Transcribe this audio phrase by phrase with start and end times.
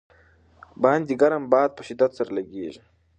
[0.83, 2.81] باندې ګرم باد په شدت سره لګېږي.